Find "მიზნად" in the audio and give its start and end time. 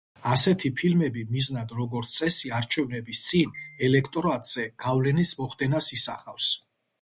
1.33-1.73